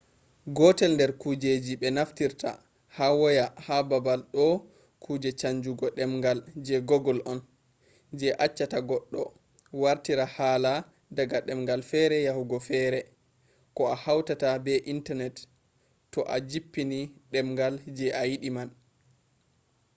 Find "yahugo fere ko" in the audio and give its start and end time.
12.27-13.81